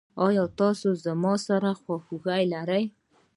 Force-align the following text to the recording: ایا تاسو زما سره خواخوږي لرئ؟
ایا 0.25 0.45
تاسو 0.59 0.87
زما 1.05 1.33
سره 1.47 1.69
خواخوږي 1.81 2.43
لرئ؟ 2.53 2.83